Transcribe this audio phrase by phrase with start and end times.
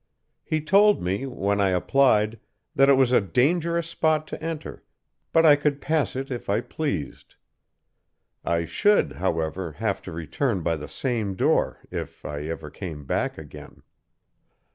[0.43, 2.39] He told me, when I applied,
[2.73, 4.83] that it was a dangerous spot to enter,
[5.31, 7.35] but I could pass it if I pleased.
[8.43, 13.37] I should, however, have to return by the same door, if I ever came back
[13.37, 13.83] again.